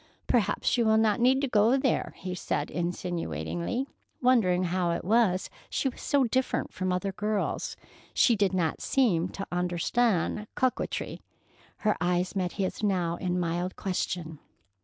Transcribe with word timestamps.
"Perhaps 0.25 0.79
you 0.79 0.85
will 0.87 0.97
not 0.97 1.19
need 1.19 1.41
to 1.41 1.47
go 1.47 1.77
there," 1.77 2.15
he 2.17 2.33
said 2.33 2.71
insinuatingly, 2.71 3.85
wondering 4.19 4.63
how 4.63 4.89
it 4.89 5.05
was 5.05 5.47
she 5.69 5.89
was 5.89 6.01
so 6.01 6.23
different 6.23 6.73
from 6.73 6.91
other 6.91 7.11
girls. 7.11 7.77
She 8.11 8.35
did 8.35 8.51
not 8.51 8.81
seem 8.81 9.29
to 9.29 9.45
understand 9.51 10.47
coquetry. 10.55 11.21
Her 11.85 11.95
eyes 12.01 12.35
met 12.35 12.53
his 12.53 12.81
now 12.81 13.17
in 13.17 13.39
mild 13.39 13.75
question. 13.75 14.39